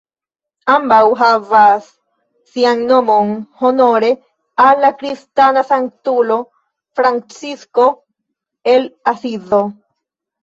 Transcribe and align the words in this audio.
Ambaŭ 0.75 0.99
havas 1.17 1.89
sian 2.53 2.79
nomon 2.91 3.29
honore 3.63 4.09
al 4.65 4.81
la 4.85 4.89
kristana 5.01 5.63
sanktulo 5.69 6.39
Francisko 7.01 7.85
el 8.73 8.89
Asizo. 9.13 9.61